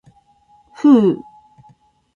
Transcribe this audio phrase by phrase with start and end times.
[0.73, 1.21] ふう。